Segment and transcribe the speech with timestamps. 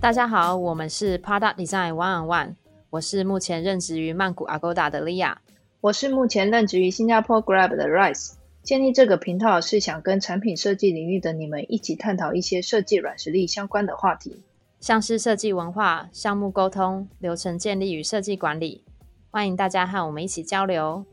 [0.00, 2.54] 大家好，我们是 Product Design One on One，
[2.90, 5.36] 我是目前任职于曼谷 Agoda 的 Lia，
[5.80, 8.34] 我是目前任职于新加坡 Grab 的 Rice。
[8.62, 14.42] 建立这个频道是想跟产品设计领域的你们一起探讨一些设计软实力相关的话题，
[14.80, 18.82] 像是设计文化、项目沟通、流程建立与设计管理。
[19.34, 21.04] 欢迎大家和我们一起交流。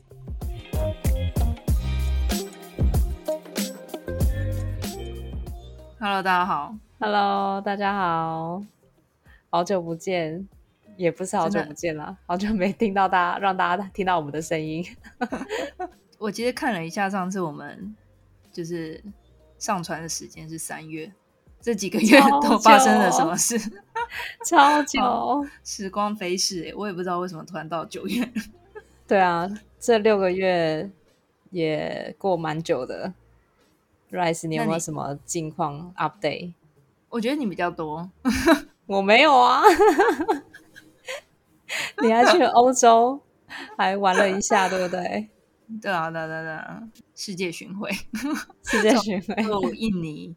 [5.98, 6.72] Hello，大家好。
[7.00, 8.62] Hello，大家好，
[9.50, 10.48] 好久不见，
[10.96, 14.86] 也不是好久不见啦，好久没听到大家，让大家听到我们的声音。
[16.20, 17.92] 我其实看了一下，上次我们
[18.52, 19.02] 就是
[19.58, 21.10] 上传的时间是三月，
[21.60, 23.58] 这几个月都发生了什么事？
[24.44, 28.28] 超久，时光飞逝、欸，我也不知道为什么突然到九月。
[29.06, 29.48] 对啊，
[29.78, 30.90] 这六个月
[31.50, 33.12] 也过蛮久的。
[34.10, 36.52] Rice，你有没有什么近况 update？
[37.08, 38.10] 我觉得你比较多，
[38.86, 39.62] 我没有啊。
[42.02, 43.20] 你还去了欧洲，
[43.78, 45.28] 还玩了一下，对不对？
[45.80, 46.58] 对啊，对对
[47.14, 47.90] 世界巡回，
[48.62, 50.36] 世界巡回，有印尼，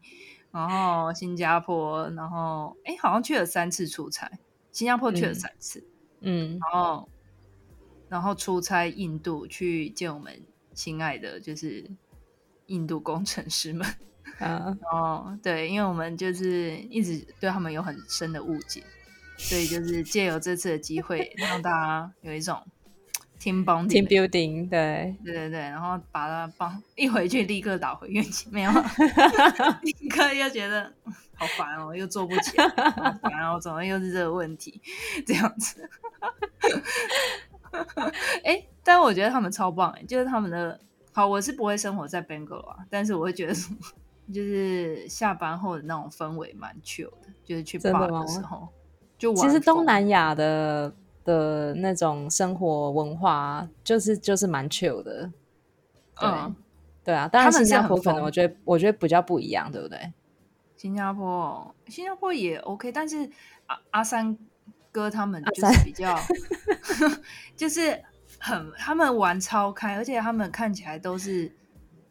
[0.56, 4.32] 然后新加坡，然后哎，好像去了三次出差，
[4.72, 5.86] 新加坡去了三次，
[6.22, 7.10] 嗯，然后
[8.08, 10.42] 然后出差印度去见我们
[10.74, 11.92] 亲爱的就是
[12.68, 13.86] 印度工程师们。
[14.40, 18.82] 啊，哦，对，因为我们就是一直对他们有很深的误解，
[19.38, 22.66] 所以就是借由这次的机会， 让大家有一种
[23.40, 28.72] team bonding、team building，对，对对对，然后把它帮一回去立刻倒回原形，没有，
[29.84, 30.92] 立刻又觉得
[31.36, 34.82] 好烦哦，又做不起来，好烦哦，怎么又是这个问题？
[35.26, 35.90] 这样子，
[38.44, 40.80] 哎，但我觉得他们超棒哎，就是他们的
[41.12, 43.54] 好，我是不会生活在 Bangalore 啊，但是我会觉得。
[44.34, 48.68] 就是下班后的那种氛围蛮 chill 的，就是去 bar 的时候，
[49.20, 50.92] 就其实东南亚的
[51.26, 55.30] 的那种生活文化，就是就是蛮 chill 的。
[56.22, 56.56] 嗯，
[57.04, 60.14] 对啊，当然新加坡可能我觉得我觉得比较不一样，对不对？
[60.78, 63.30] 新加坡新加坡也 OK，但是
[63.66, 64.38] 阿阿三
[64.92, 66.18] 哥他们就是比较，
[67.58, 68.02] 就是
[68.40, 71.52] 很他们玩超开，而且他们看起来都是。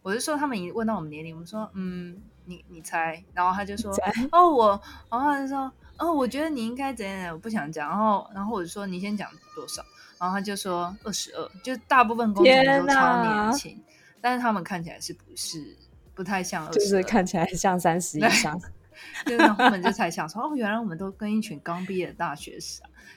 [0.03, 3.91] 我就说他们一问到我们年龄，我们说嗯，你你猜，然后他就说
[4.33, 4.79] 哦我，
[5.11, 9.83] 然后他就说哦我觉得你应该怎样，我不想讲，然后然后我就说你先讲多少，
[10.19, 13.83] 然后他就说二十二，就大部分工程师都超年轻，
[14.21, 15.77] 但是他们看起来是不是
[16.15, 18.61] 不太像，就是看起来像三十以上，
[19.27, 22.59] 就是他们就才想说哦，原来我们都跟一群刚毕业的大学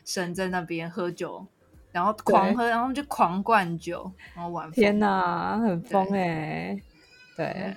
[0.06, 1.46] 生在那边喝酒。
[1.90, 4.70] 然后狂喝，然后就狂灌酒，然后玩。
[4.72, 6.80] 天哪，很疯哎！
[7.36, 7.74] 对，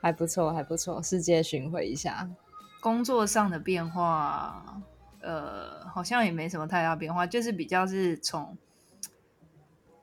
[0.00, 1.02] 还不错，还不错。
[1.02, 2.26] 世界巡回一下，
[2.86, 4.80] 工作上的变化，
[5.18, 8.56] 呃，好像也没什么太大变化，就是比较是从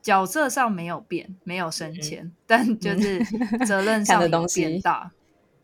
[0.01, 3.23] 角色上没有变，没有升迁，嗯、但就是
[3.65, 5.09] 责任 上的东西变大，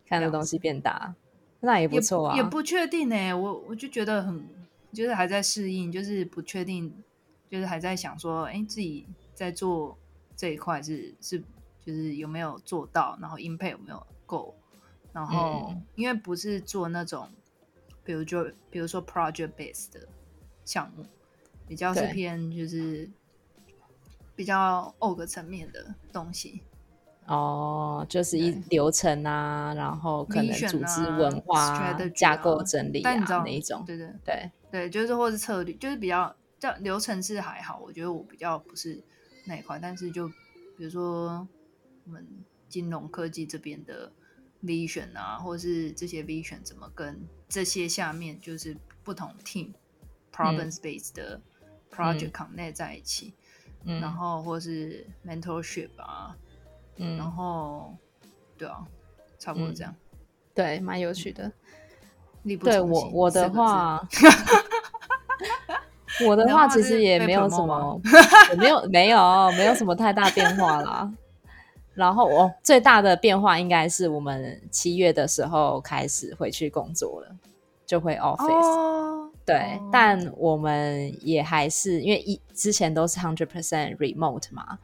[0.06, 1.14] 看的东西变大，
[1.60, 2.36] 那也不错啊。
[2.36, 4.42] 也不确定呢，我我就觉得很，
[4.90, 6.90] 就是还在适应，就是不确定。
[7.50, 9.04] 就是还在想说，哎，自己
[9.34, 9.98] 在做
[10.36, 11.40] 这一块是是，
[11.84, 14.54] 就是有没有做到，然后 impact 有没有够，
[15.12, 17.28] 然后、嗯、因为不是做那种，
[18.04, 20.06] 比如就比如说 project base 的
[20.64, 21.04] 项目，
[21.66, 23.08] 比较是偏就是
[24.34, 26.62] 比较 org 层面的东西。
[27.26, 36.34] 哦，就是一流程啊，然后可能组织文化、啊、架构整理啊那那一种，对对对对，就是或是策略，就是比较。
[36.60, 39.02] 叫流程是还好，我觉得我比较不是
[39.46, 40.28] 那一块，但是就
[40.76, 41.48] 比如说
[42.04, 42.22] 我们
[42.68, 44.12] 金融科技这边的
[44.64, 49.72] vision 啊，或是这些 vision 怎么跟这些下面就是不同 team
[50.34, 51.40] problem space 的
[51.94, 53.34] project connect 在一起，
[53.84, 56.36] 嗯、然后或是 mentorship 啊，
[56.96, 57.96] 嗯，然后
[58.58, 58.86] 对啊，
[59.38, 60.18] 差不多这样，嗯、
[60.54, 61.50] 对，蛮有趣的。
[62.44, 64.06] 力不对我我的话。
[66.26, 67.98] 我的话 其实也没有什么，
[68.58, 71.10] 没有没有没有什么太大变化啦。
[72.00, 77.36] 然后我最大的变化应该是我们七月的时候开始回去工作了，
[77.84, 78.48] 就会 office。
[78.48, 84.78] 哦、对，哦、但我们也还是因为一之前都是 hundred percent remote 嘛，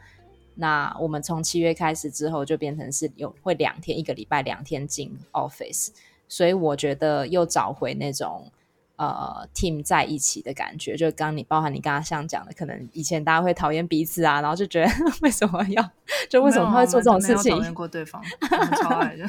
[0.56, 5.88] 那我们从七月开始之后就变成是有会两天一个礼拜两天进 office，
[6.28, 8.52] 所以我觉得又找回那种。
[8.96, 14.90] 呃，team 在一起的感觉，就刚你包含你刚刚像讲的，可能以前大家会讨厌彼此啊，然后就觉得
[15.20, 15.90] 为什么要，
[16.30, 17.56] 就为什么他会做这种事情？
[17.56, 18.22] 讨厌过对方，
[18.82, 19.26] 超爱的，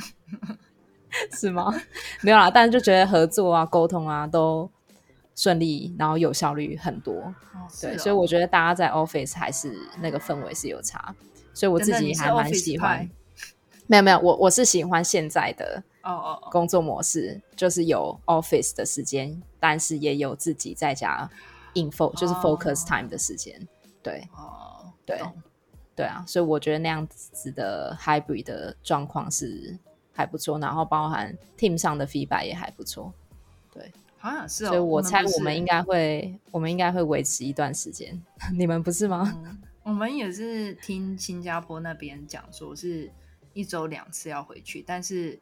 [1.36, 1.74] 是吗？
[2.22, 4.70] 没有啦，但是就觉得合作啊、沟通啊都
[5.36, 7.34] 顺利，然后有效率很多。
[7.82, 11.14] 对，所以我觉得大家在 office 还是那个氛围是有差，
[11.54, 13.10] 所以我自己还蛮喜欢。
[13.88, 15.84] 没有没有，我我是喜欢现在的。
[16.04, 21.30] 哦哦，工作模式就是有 office 的时间，但是也有自己在家
[21.74, 23.68] info 就是 focus time 的时间。
[24.02, 25.20] 对，哦，对，
[25.94, 29.78] 对啊，所以我觉得那样子的 hybrid 的状况是
[30.14, 33.12] 还不错，然后包含 team 上的 feedback 也还不错。
[33.74, 33.92] 对，
[34.22, 38.18] 啊是哦，所以我猜我们应该会，我们应该会维持一段时间。
[38.58, 39.38] 你们不是吗？
[39.84, 43.12] 我们也是听新加坡那边讲说，是
[43.58, 45.40] 一周两次要回去，但是。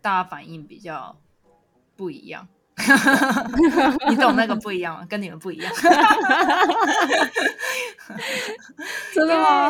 [0.00, 1.20] 大家反应比较
[1.96, 2.46] 不一样，
[4.08, 5.04] 你懂那个不一样吗？
[5.06, 5.72] 跟你们不一样，
[9.12, 9.68] 真的吗？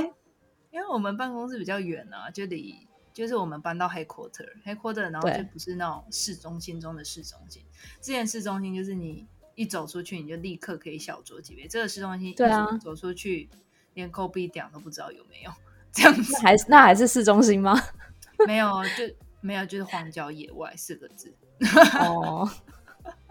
[0.70, 7.64] 因为我们办公室比较远啊，就离就是我们搬到 headquarter，headquarter，然后就不是那种市中心中的市中心。
[8.02, 11.66] 之前市中心就是你一走出去，你就立刻可以小酌几杯。
[11.66, 13.48] 这个市中心，对啊，走出去
[13.94, 15.50] 连 coffee 点都不知道有没有，
[15.98, 17.74] 这样子还那还是市中心吗？
[18.46, 19.14] 没有，就。
[19.40, 21.32] 没有，就是荒郊野外四个字。
[22.00, 22.46] 哦，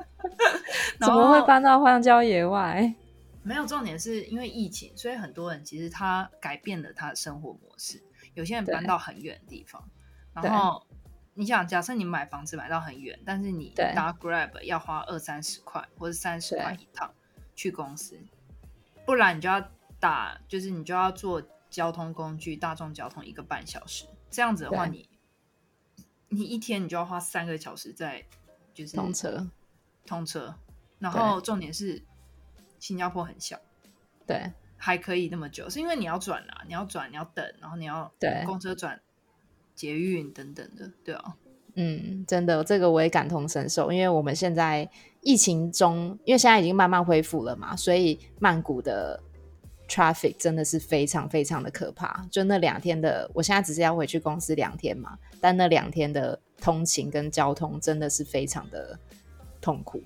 [1.01, 2.95] 怎么会搬到荒郊野外？
[3.43, 8.01] 没有，重点是因为疫情，所以很多人其实他改变了他的生活模式。
[8.35, 9.83] 有些人搬到很远的地方，
[10.33, 10.81] 然后
[11.33, 17.13] 你想，假设你买房子买到很远，但是你搭 Grab 要花二三十块或者三十块一趟
[17.53, 18.17] 去公司，
[19.05, 19.61] 不然你就要
[19.99, 24.05] 打，就是你就要坐交通工具，大众交通一个半小时。
[24.29, 25.09] 这样子的话，你。
[26.29, 28.21] 你一天你就要花三个小时在
[28.73, 29.47] 就是通车，
[30.05, 30.53] 通车，
[30.99, 32.03] 然后重点是
[32.79, 33.57] 新加坡很小，
[34.25, 38.99] 对，还可以那么久，是因为你要转啊，你要转，你要等，然后你要对公车转
[39.73, 41.37] 捷运等等的，对啊，
[41.75, 44.91] 嗯，真的这个我也感同身受，因为我们现在
[45.21, 49.23] 疫情中，因为现在已经慢慢恢复了嘛，所以曼谷的。
[49.87, 58.99] Traffic 真的是非常非常的可怕，就那两天的，我现在只是要回去公司两天嘛，但那两天的通勤跟交通真的是非常的
[59.61, 60.01] 痛苦。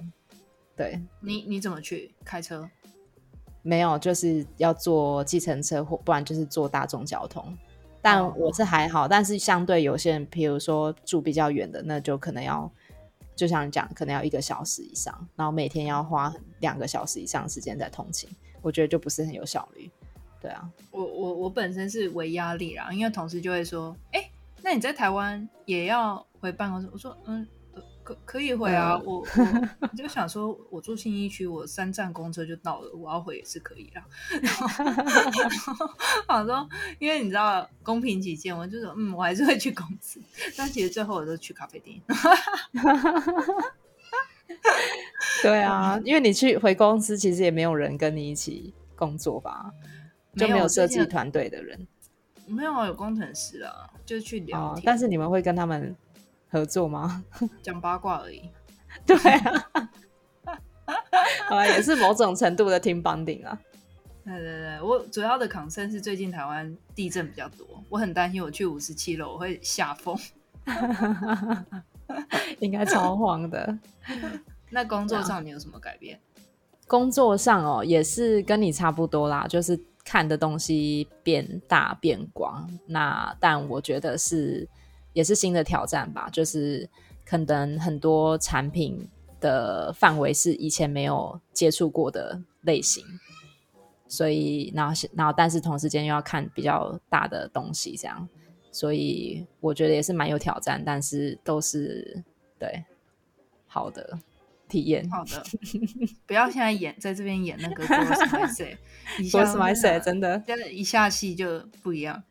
[0.75, 2.69] 对你你怎么去开车？
[3.63, 7.55] 没有，就是要坐计程车或不然就是坐大众交通。
[8.01, 12.71] 但我是还好，但是相对有些人，比如说住比较远的，那就可能要，
[13.35, 18.27] 就像你讲，可能要一个小时以上，然后每天要花两个小时以上时间在通勤。
[18.61, 19.89] 我觉得就不是很有效率，
[20.39, 24.29] 对啊，我我我本身是为压力啦，因为同事就会说，哎，
[24.61, 26.89] 那你在台湾也要回办公室？
[26.91, 27.47] 我说，嗯，
[28.03, 29.19] 可可以回啊，我
[29.79, 34.03] 我 就想说，我住新一区，我三站公车就到了，我要回也是可以啦。
[36.27, 36.69] 然后我说，
[36.99, 40.21] 因为你知道公平起见，我就说，嗯，我还是会去公司，
[40.57, 41.99] 但其实最后我都去咖啡店。
[45.43, 49.71] 对啊，因为你去回公司，其实也没有人跟你一起工作吧，
[50.35, 51.87] 就没有设计团队的人。
[52.47, 54.83] 没有啊，有工程师啊，就去聊天。
[54.85, 55.95] 但是你们会跟他们
[56.49, 57.23] 合作吗？
[57.63, 58.49] 讲八卦而已。
[59.05, 59.69] 对啊，
[61.47, 63.57] 好啊，也是某种程度的 team bonding 啊。
[64.23, 70.15] 对对对，我主要的 concern 是最近台湾地震比较多，我很担心我去五十七楼我会下风。
[72.59, 73.77] 应该超慌的。
[74.71, 76.19] 那工作上你有什么改变？
[76.87, 82.69] 工作上哦，也是跟你差不多啦，就是看的东西变大变广。
[82.87, 84.67] 那但我觉得是
[85.13, 86.89] 也是新的挑战吧，就是
[87.25, 89.07] 可能很多产品
[89.39, 93.05] 的范围是以前没有接触过的类型，
[94.07, 98.27] 所以然后然后但是同时间又要看比较大的东西，这样，
[98.69, 102.21] 所以我觉得也是蛮有挑战，但是都是
[102.59, 102.83] 对
[103.65, 104.19] 好的。
[104.71, 105.43] 体验好的，
[106.25, 112.23] 不要现在演在这边演那个 Ghost My Say，Ghost My Say 真的，一下戏就不一样。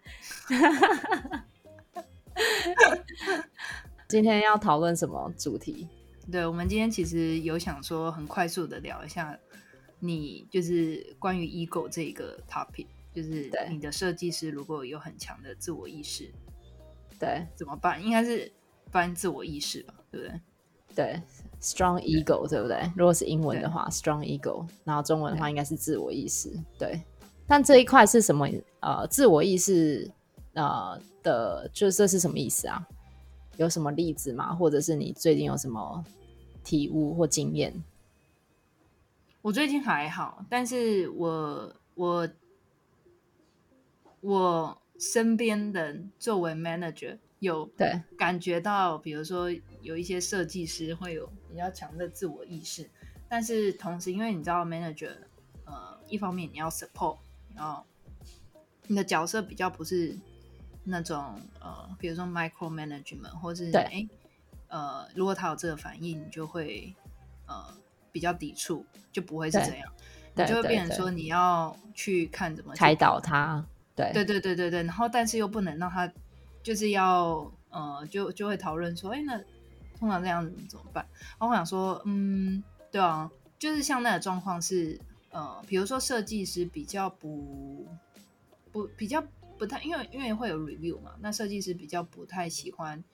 [4.08, 5.86] 今天要讨论什么主题？
[6.32, 9.38] 对，我们今天其实有想说很快速的聊一下，
[9.98, 16.32] 你就是关于 ego 这个 topic，就是你的设计师如果有很强的自我意识，
[17.18, 18.02] 对，怎么办？
[18.02, 18.50] 应该是
[18.90, 20.40] 翻自我意识吧，对不对？
[20.94, 21.20] 对。
[21.60, 22.90] Strong ego，对不对？
[22.96, 26.50] 如果是英文的话，Strong ego，然后中文的话应该是自我意识。
[26.78, 27.02] 对，
[27.46, 28.48] 但这一块是什么？
[28.80, 30.10] 呃，自我意识，
[30.54, 32.86] 呃的，就这是什么意思啊？
[33.58, 34.54] 有什么例子吗？
[34.54, 36.02] 或者是你最近有什么
[36.64, 37.84] 体悟或经验？
[39.42, 42.28] 我最近还好，但是我我
[44.22, 49.50] 我身边人作为 manager 有对感觉到，比如说
[49.82, 52.88] 有一些设计师会有比较强的自我意识，
[53.28, 55.16] 但是同时，因为你知道 manager，
[55.64, 57.18] 呃，一方面你要 support，
[57.54, 57.84] 然后
[58.86, 60.16] 你的角色比较不是
[60.84, 63.82] 那种呃，比如说 micro management，或是对。
[63.82, 64.08] 哎
[64.72, 66.94] 呃，如果他有这个反应，你就会
[67.48, 67.76] 呃
[68.12, 69.92] 比较抵触，就不会是对这样，
[70.36, 71.10] 你就会变成说。
[71.10, 73.66] 你要去看怎么去开导他，
[73.96, 74.12] 对。
[74.12, 76.08] 对对对对对，然后但是又不能让他
[76.62, 79.42] 就是要呃，就就会讨论说，哎，那
[80.00, 81.06] 通常这样子怎么办？
[81.38, 84.98] 然后我想说，嗯，对啊，就是像那个状况是，
[85.30, 87.86] 呃，比如说设计师比较不
[88.72, 89.22] 不比较
[89.56, 93.04] 不太，因为因为会有 review 嘛，那设计师比较不太喜欢，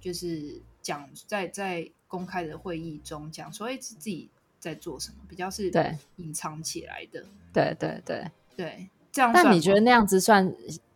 [0.00, 8.30] 就是讲在在公开的会议中讲所以，自己在做什么，比较是对隐藏起来的，对对对。
[8.56, 10.50] 对，这样但你觉得那样子算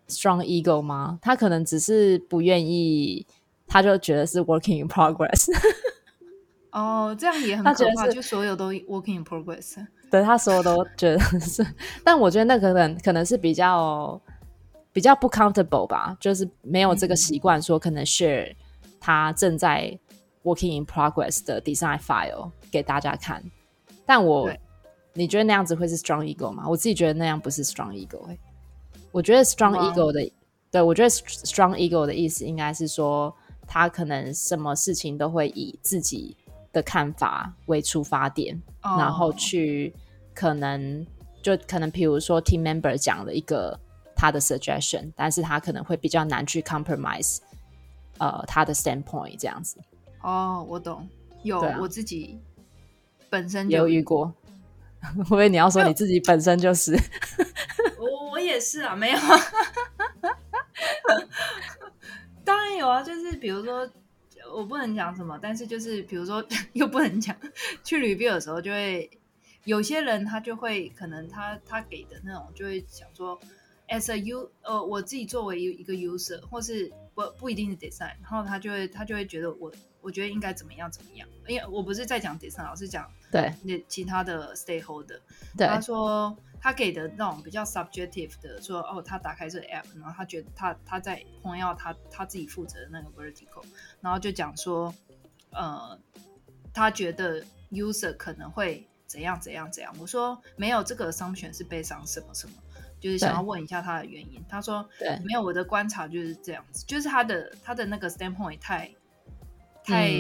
[0.09, 1.19] strong ego 吗？
[1.21, 3.27] 他可能只是不愿意，
[3.71, 5.49] 他就觉得是 working in progress。
[6.73, 9.87] 哦，这样也很可怕，他觉得是就所有都 working in progress。
[10.11, 11.65] 对他所有都觉得是，
[12.05, 14.21] 但我觉得那可能可能是比较
[14.93, 18.53] 比较不 comfortable 吧，就是没有这个习惯，说可能 share
[18.99, 19.97] 他正在
[20.43, 23.43] working in progress 的 design file 给大家看。
[24.05, 24.51] 但我
[25.13, 26.69] 你觉得那样子会是 strong ego 吗？
[26.69, 28.39] 我自己觉得那样不是 strong ego 欸
[29.13, 30.29] 我觉得 strong ego 的，
[30.71, 33.35] 对我觉得 strong ego 的意思应该是说，
[33.73, 36.37] 他可能什么事情都会以自己
[36.73, 38.97] 的看法为出发点，哦。
[38.99, 39.95] 然后去
[40.35, 41.07] 可能
[41.41, 43.79] 就可能，比如说 team member 讲了一个
[44.17, 47.39] 他的 suggestion，但是他可能会比较难去 compromise，
[48.19, 49.79] 呃，他的 standpoint 这样子，
[50.21, 51.09] 哦，我懂，
[51.45, 51.79] 有、啊。
[51.81, 52.41] 我自己
[53.31, 54.35] 本身也有就遇过。
[55.31, 56.99] 我以为你要说你自己本身就是，
[58.01, 59.19] 我我也是啊，没有，
[62.81, 63.89] 有啊，就是比如说。
[64.53, 67.37] 我不能讲什么，但是就是比如说 又不能讲，
[67.85, 69.09] 去 review 的时候就会
[69.65, 73.39] 有些人他就会可能他他给的那种就会想说
[73.89, 79.71] ，as a u 呃我自己作为一一个 user 或是不不一定是 design，然后他就会他就会觉得我
[80.01, 83.53] 我觉得应该怎么样怎么样，因为我不是在讲 design，老是讲对。
[83.63, 85.21] 那其他的 stakeholder，
[85.57, 85.67] 对。
[85.67, 93.65] 他说他给的那种比较 subjective 的，说哦，他打开这个 app，然后他觉得他他在 point out 他他自己负责的那个 vertical，
[94.01, 94.95] 然后就讲说，
[95.53, 95.99] 呃，
[96.73, 99.95] 他觉得 user 可能会怎样怎样怎样。
[99.99, 102.53] 我说没有，这个 assumption 是悲伤什么什么，
[103.01, 104.45] 就是想要问一下他的原因。
[104.49, 108.91] 他说对没有，我的观察就是这样子，就是他的他的那个 standpoint 太
[109.83, 110.11] 太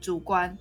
[0.00, 0.56] 主观，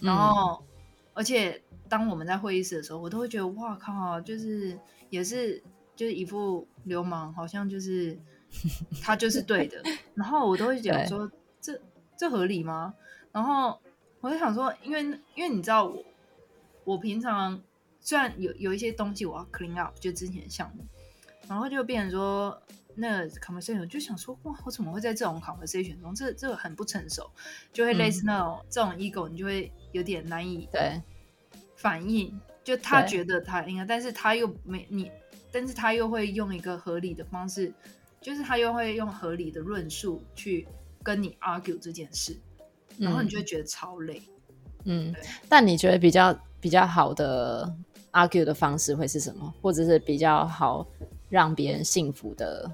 [0.00, 0.64] 然后、
[1.12, 4.78] 而且当我们在会议室的时候，我都会觉得哇靠，就是
[5.10, 5.62] 也是
[5.96, 8.18] 就是一副流氓，好像就是
[9.02, 9.82] 他就是对的，
[10.14, 11.30] 然后我都会讲说
[11.60, 11.80] 这
[12.16, 12.94] 这合理吗？
[13.32, 13.80] 然后
[14.20, 15.02] 我就想说，因为
[15.34, 16.04] 因为你知道我
[16.84, 17.60] 我平常
[18.00, 20.84] 虽然有有一些东西我要 clean up，就之前的项目，
[21.48, 22.60] 然后就变成说。
[23.00, 26.12] 那 conversation 我就想说，哇，我怎么会在这种 conversation 中？
[26.12, 27.30] 这这个很不成熟，
[27.72, 31.00] 就会类似那种、这种 ego，你就会有点难以对
[31.78, 32.38] 反应。
[32.62, 35.10] 就他觉得他应该，但是他又没你，
[35.50, 37.72] 但是他又会用一个合理的方式，
[38.20, 40.68] 就是他又会用合理的论述去
[41.02, 42.36] 跟你 argue 这件事，
[42.98, 44.20] 然后你就会觉得超累。
[44.84, 47.74] 嗯对，但你觉得比较比较好的
[48.12, 49.54] argue 的方式会是什么？
[49.62, 50.86] 或者是比较好
[51.30, 52.70] 让别人信服的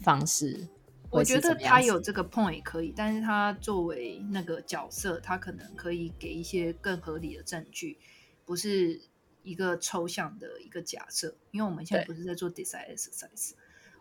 [0.00, 0.75] 方式会
[1.10, 7.98] 我觉得他有这个 point 可以，但是他作为那个角色，他可能可以给一些更合理的证据，
[8.44, 9.00] 不是
[9.42, 11.34] 一个抽象的一个假设。
[11.50, 13.52] 因为我们现在不是在做 design exercise，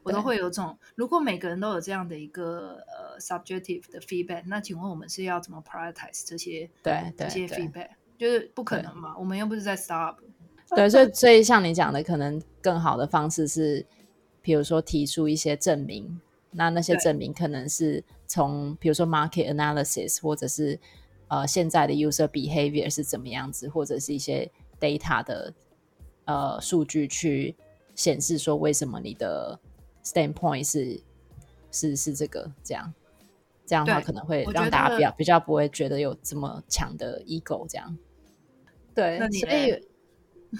[0.04, 7.90] 我都会有种，如果每个人都有这样的一个呃 subjective 的 feedback，那请问我们是要怎么 prioritize 这些对对这些 feedback？
[8.18, 10.18] 就是不可能嘛，我们又不是在 startup。
[10.76, 13.86] 对，所以所以像你讲的，可能更好的方式是，
[14.42, 16.20] 比如说提出一些证明，
[16.56, 20.80] 那那些证明可能是从比如说 market analysis，或者是
[21.28, 25.54] 呃现在的 user behavior 是怎么样子，或者是一些 data 的
[26.26, 27.56] 呃数据去
[27.94, 29.60] 显示说为什么你的
[30.04, 31.02] standpoint 是
[31.72, 32.94] 是是这个这样，
[33.66, 37.98] 这样的话可能会让大家比较比较不会觉得有这么强的 ego 这样。
[38.94, 39.88] 对，你所以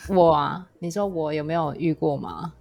[0.10, 2.54] 我啊，你说我有没有遇过吗？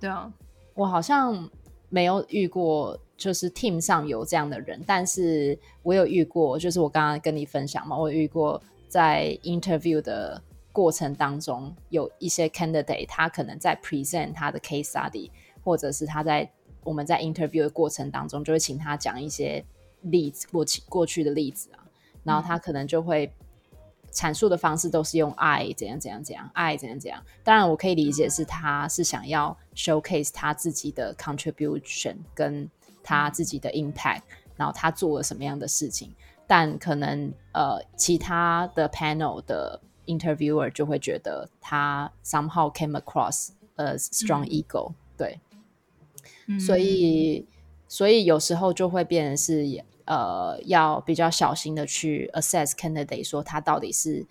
[0.00, 0.32] 对啊，
[0.74, 1.48] 我好像
[1.92, 15.30] 没有遇过，就是 team 上有这样的人，但是我有遇过，就是我刚刚跟你分享嘛，我有遇过在 interview 的过程当中有一些 candidate，他可能在 present 他的 case study，
[15.62, 16.50] 或者是他在
[16.82, 19.62] 我们在 interview 的过程当中，就会请他讲一些
[20.00, 21.84] 例子过去过去的例子啊，
[22.24, 23.30] 然后他可能就会
[24.12, 27.24] 阐述的方式都是用 I 怎样怎样怎样，I 怎样怎样。
[27.42, 32.70] 当然，我可以理解是他是想要 showcase 他自己的 contribution 跟
[33.02, 34.22] 他自己的 impact，
[34.54, 36.14] 然后他做了什么样的事情。
[36.46, 45.40] 但可能呃，其他的 panel 的 interviewer 就会觉得他 somehow came across a strong ego，对，
[46.60, 47.46] 所以
[47.88, 49.66] 所以有时候就会变成是
[50.04, 54.26] 呃，要比较小心的去 assess candidate，说他到底是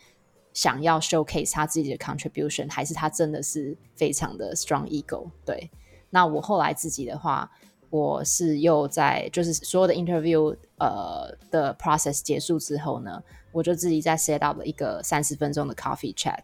[0.53, 5.71] 想要 showcase 他自己的 contribution，还是他真的是非常的 strong ego，对。
[6.09, 7.49] 那我后来自己的话。
[7.89, 16.39] 我是又在就是所有的 interview 呃的 process 结束之后呢，我就自己再 set up 了一个三十分钟的 coffee chat，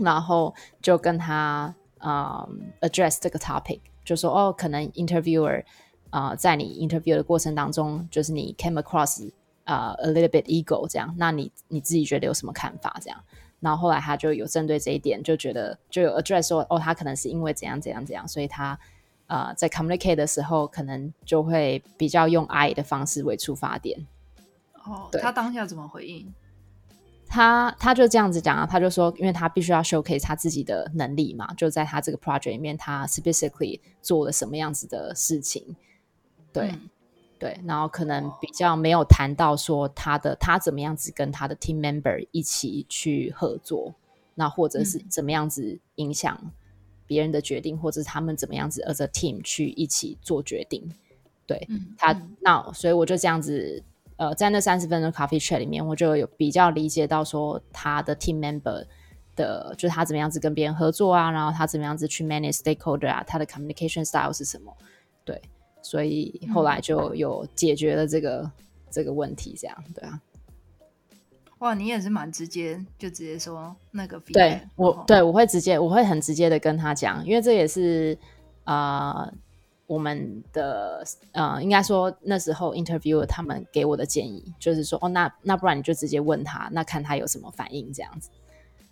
[0.00, 2.48] 然后就跟他啊
[2.80, 5.62] address 这个 topic，就说哦，可能 interviewer
[6.10, 9.30] 啊在你 interview 的过程当中，就是你 came across
[9.64, 13.18] 啊 a little bit ego 这样，那你你自己觉得有什么看法这样？
[13.60, 18.78] 然后后来他就有针对这一点，就觉得就有 address 说哦，他可能是因为怎样怎样怎样，所以他。
[19.28, 24.06] 呃，在 communicate 的时候，可能就会比较用 I 的方式为出发点。
[24.84, 26.32] 哦，他当下怎么回应？
[27.26, 35.74] 他他就这样子讲啊，他就说，因为他必须要 showcase 他自己的能力嘛，就在他这个 project 里面，他 specifically 做了什么样子的事情。
[36.60, 36.74] 对
[37.38, 43.94] 对，然后可能比较没有谈到说他的他怎么样子跟他的 team member 一起去合作，
[44.34, 46.52] 那或者是怎么样子影响。
[47.08, 50.92] 别人的决定，或者是他们怎么样子，as a team 去一起做决定。
[51.46, 53.80] 对他，那所以我就这样子，
[54.16, 58.84] 呃，在那三十分钟 coffee chat 里面，我就有比较理解到说他的 team member
[59.36, 64.76] 的，就是他怎么样子跟别人合作啊，然后他怎么样子去 manage stakeholder 啊，他的 communication style 是什么？
[65.24, 65.40] 对，
[65.86, 68.50] 所以后来就有解决了这个
[68.90, 70.20] 这个问题，这样对啊。
[71.58, 74.18] 哇，你也是蛮直接，就直接说那个。
[74.32, 78.18] 对我，对我会直接，我会很直接的跟他讲，因为这也是
[78.64, 79.32] 啊，
[79.86, 88.28] 我们的呃，应该说那时候 interview 他们给我的建议，就是说哦，那那不然你就直接问他，那看他有什么反应这样子。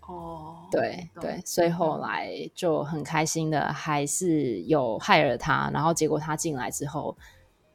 [0.07, 7.17] 哦，对对，所以后来就很开心的，还是有害了他，然后结果他进来之后，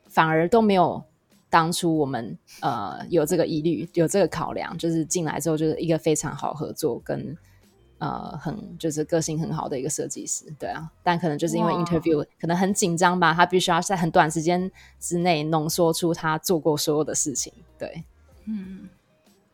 [0.07, 1.03] 反而都没有。
[1.51, 7.35] 当初我们呃有这个疑虑，有这个考量，就是进来之后就是一个非常好合作，跟
[7.97, 10.91] 呃很就是个性很好的一个设计师，对啊。
[11.01, 18.03] 但可能就是因为 interview 可能很紧张吧，他必须要在很短时间之内浓缩出他做过所有的事情，对，
[18.45, 18.87] 嗯，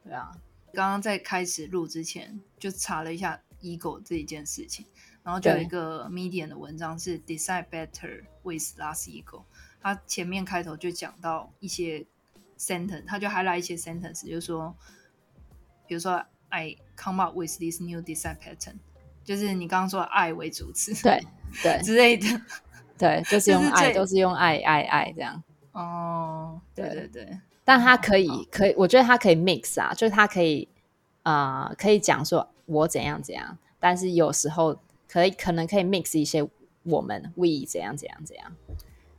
[0.04, 0.34] 对啊。
[0.76, 4.86] 刚刚在开始录之前就查了一下 ego 这一件事情，
[5.24, 9.44] 然后就有一个 medium 的文章是 decide better with less ego。
[9.82, 12.06] 他前面开头就讲到一些
[12.58, 14.76] sentence，他就还来一些 sentence，就是说，
[15.88, 18.78] 比如说 I come up with this new design pattern，
[19.24, 21.24] 就是你刚刚说爱为主词，对
[21.62, 22.42] 对之类的，
[22.98, 25.44] 对，就是用爱，都是用爱爱爱这样。
[25.72, 30.70] 哦，对对对，但他可以可以，我觉得他可以 mix 啊，就是他可以
[31.24, 36.48] 啊，可以讲说我怎样怎样，但是有时候可以可能可以 mix 一些
[36.84, 38.56] 我们 we 怎样怎样怎样。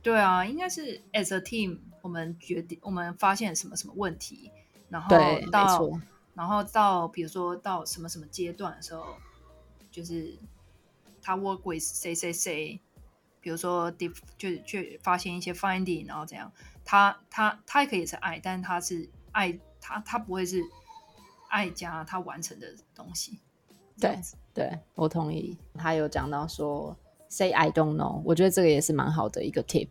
[0.01, 4.49] 对啊，应该是 as a team，我们决定，我们发现什么什么问题，
[4.87, 5.09] 然后
[5.51, 5.89] 到，
[6.33, 9.17] 然后到，比如说到什么什么阶段的时候，
[9.91, 10.37] 就是
[11.21, 12.79] 他 work with 谁谁谁，
[13.41, 16.49] 比如说 def 就去发现一些 finding，然后怎样，
[16.87, 20.63] 他他他也可以是爱，但是他是爱他他不会是
[21.49, 23.39] 爱加他完成的东西。
[23.99, 24.19] 对，
[24.53, 25.55] 对我同意。
[25.75, 26.97] 他有讲到说。
[27.29, 29.89] Say I don't know，我觉得这个也是蛮好的一个 tip，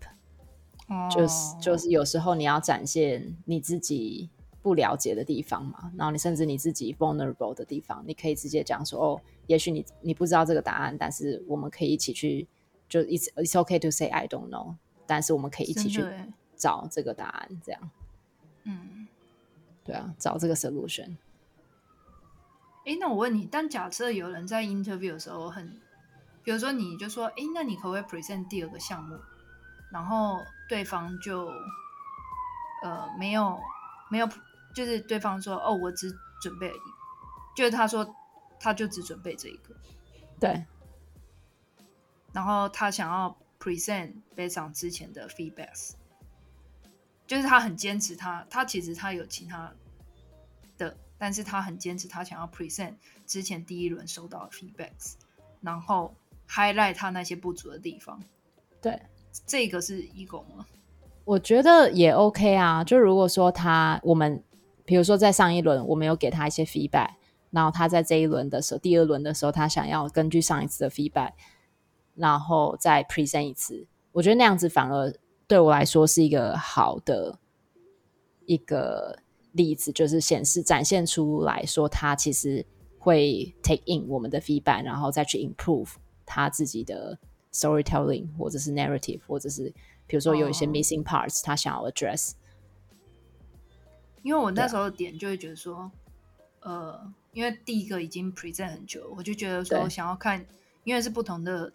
[1.15, 4.31] 就是就是有时候你要展现你自己
[4.63, 12.49] 不了解的地方嘛，然后你甚至你自己 vulnerable 的地方，你可以直接讲说哦，也许你你不知道这个答案，但是我们可以一起去，
[12.89, 14.75] 就 it's it's okay to say I don't know，
[15.07, 16.03] 但是我们可以一起去
[16.57, 17.91] 找这个答案，这样，
[18.65, 19.07] 嗯，
[19.85, 21.17] 对啊，找这个 solution。
[22.85, 25.81] 哎，那我问你，但假设有人在 interview 的时候很。
[26.43, 29.19] 比如说，你就说，哎，那你可不可以 present 第二个项目？
[29.91, 31.49] 然后对方就，
[32.85, 33.59] 呃，没有，
[34.09, 34.29] 没有，
[34.73, 36.73] 就是对方说，哦，我只准备，
[37.57, 38.15] 就是他说，
[38.61, 39.75] 他就只准备这一个，
[40.39, 40.65] 对。
[42.33, 45.95] 然后他想要 present 非常之前的 feedback，
[47.27, 49.73] 就是他很坚持，他他其实他有其他
[50.79, 52.95] 的但是他很坚持，他想要 present
[53.27, 55.15] 之前第一轮收到的 feedbacks，
[55.61, 56.15] 然后
[56.49, 58.23] highlight 他那些不足的地方。
[58.81, 59.01] 对，
[59.47, 60.67] 这个是 ego 吗？
[61.25, 62.85] 我觉得也 OK 啊。
[62.85, 64.43] 就如果说他我们，
[64.85, 67.15] 比如说在上一轮我们有给他一些 feedback，
[67.51, 71.33] 然后他在这一轮的时候，第二轮的时候，他想要根据上一次的 feedback，
[72.15, 75.13] 然后再 present 一次，我觉得那样子反而
[75.47, 77.39] 对我来说是一个好的
[78.47, 79.19] 一个。
[79.53, 82.63] 例子就是显示展现出来说，他其实
[82.99, 85.95] 会 take in 我们的 feedback，然后再去 improve
[86.27, 87.19] 他自己的
[87.55, 89.73] storytelling 或者是 narrative，或者是
[90.07, 92.33] 比如说有一些 missing parts，他想要 address。
[94.23, 95.91] 因为我那时候点就会觉得说，
[96.61, 100.45] 呃，因为第一个已经 present 很久，我就觉得说想要看，
[100.85, 101.73] 因为是不同的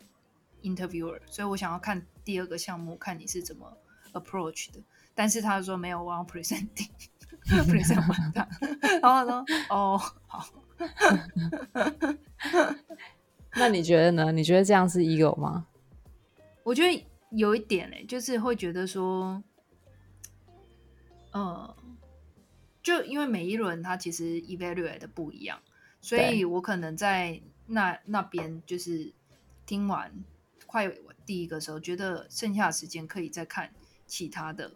[0.61, 3.77] interviewer，所以我想要看第二个项目，看你是怎么
[4.13, 4.81] approach 的。
[5.13, 6.89] 但是他说没有，我要 presenting
[7.67, 8.47] present 完他，
[9.01, 10.47] 然后说：“哦，好。
[13.53, 14.31] ”那你觉得呢？
[14.31, 15.67] 你觉得这样是 ego 吗？
[16.63, 19.43] 我觉得有一点嘞，就是会觉得说，
[21.31, 21.75] 呃，
[22.81, 25.59] 就因为每一轮他其实 evaluate 的不一样，
[25.99, 29.13] 所以我可能在那那边就是
[29.65, 30.11] 听完
[30.71, 30.89] 快
[31.25, 33.73] 第一个时候，觉得剩下的时间可以再看
[34.07, 34.71] 其他的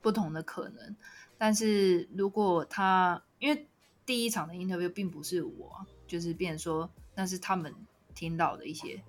[0.00, 0.94] 不同的可能。
[1.36, 3.66] 但是如果他因为
[4.06, 7.74] 第一场的 interview 并不是我，就是变说那是他们
[8.14, 9.02] 听到的一些，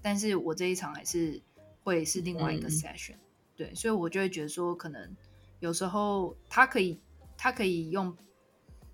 [0.00, 1.42] 但是我这一场还是
[1.82, 3.16] 会是另外一个 session，
[3.56, 5.16] 对，所以我就会觉得说，可能
[5.58, 7.00] 有时候他可以，
[7.36, 8.16] 他可以用，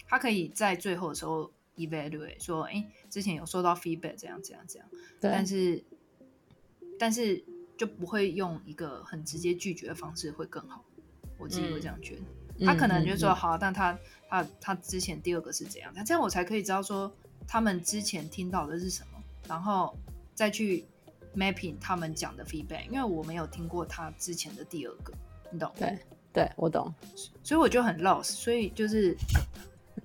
[0.07, 4.89] 他可以在最后的时候 evaluate 说，哎，之前有收到 feedback，这样这样这样，
[5.21, 5.85] 但是
[6.99, 7.43] 但是
[7.77, 10.85] 就不会用一个很直接拒绝的方式会更好，
[11.39, 12.65] 我自己会这样觉得。
[12.65, 15.93] 他可能就说好，但他他他之前第二个是怎样？
[15.93, 17.13] 他这样我才可以知道说
[17.49, 19.97] 他们之前听到的是什么，然后
[20.35, 20.85] 再去
[21.37, 22.87] mapping 他们讲的 feedback。
[22.89, 25.13] 因为我没有听过他之前的第二个，
[25.51, 25.73] 你懂？
[25.77, 25.99] 对，
[26.33, 26.95] 对我懂。
[27.43, 28.23] 所以我就很 lost。
[28.23, 29.17] 所以就是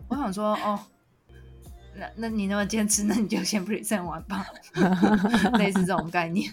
[0.08, 0.80] 我想说，哦，
[1.96, 4.48] 那那你那么坚持，那你就先 present 完吧，
[5.60, 6.52] 类似这种概念。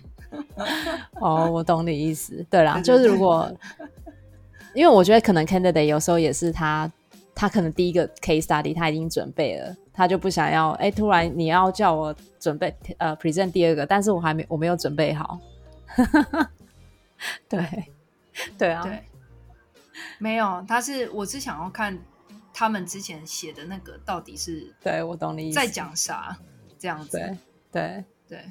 [1.21, 2.45] 哦，我懂你意思。
[2.51, 3.51] 对啦，就是如果。
[4.75, 6.93] 因为我觉得可能 candidate 有时候也是他，
[7.35, 15.41] 他可能第一个 case study 他已经准备了，他就不想要，哎，突然你要叫我准备呃 present 第二个，但是我还没我没有准备好，
[17.49, 17.87] 对，
[18.59, 19.03] 对啊，对，
[20.19, 21.99] 没有，他是我是想要看
[22.53, 25.59] 他们之前写的那个到底是，对我懂你意思。
[25.59, 26.37] 在讲啥
[26.79, 27.33] 这样子，对
[27.73, 28.05] 对。
[28.29, 28.45] 对，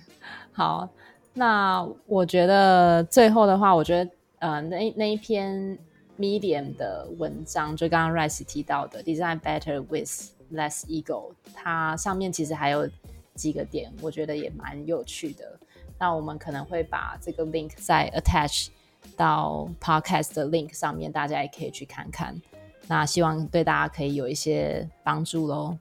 [0.54, 0.90] 好，
[1.36, 5.78] 那我觉得最后的话，我觉得呃那那一篇。
[6.18, 12.90] Medium 的文章，就刚刚 Rice 提到的 Design Better with Less Ego，它上面其实还有
[13.34, 15.60] 几个点，我觉得也蛮有趣的。
[16.00, 18.70] 那我们可能会把这个 link 再 attach
[19.18, 22.42] 到 Podcast 的 link 上面，大家也可以去看看。
[22.88, 25.78] 那希望对大家可以有一些帮助喽。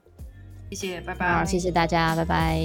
[0.71, 1.31] 谢谢，拜拜。
[1.31, 2.59] 好，谢谢大家，拜拜。